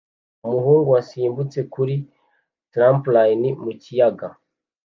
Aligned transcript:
Umuhungu 0.45 0.87
wasimbutse 0.95 1.59
kuri 1.73 1.95
trampoline 2.71 3.49
mu 3.63 3.71
kiyaga 3.81 4.27